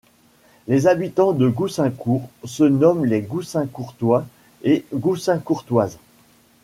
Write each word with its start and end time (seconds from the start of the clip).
Les 0.67 0.87
habitants 0.87 1.31
de 1.31 1.47
Goussaincourt 1.47 2.27
se 2.43 2.63
nomment 2.63 3.05
les 3.05 3.21
Goussaincourtois 3.21 4.25
et 4.63 4.83
Goussaincourtoises. 4.95 5.99